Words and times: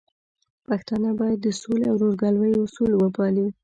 پښتانه 0.67 1.09
بايد 1.19 1.39
د 1.43 1.47
سولې 1.61 1.85
او 1.89 1.95
ورورګلوي 1.99 2.51
اصول 2.63 2.91
وپالي. 2.95 3.47